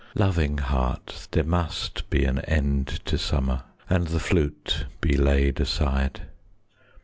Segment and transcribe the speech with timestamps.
[0.15, 6.21] Loving Heart, There must be an end to summer, And the flute be laid aside.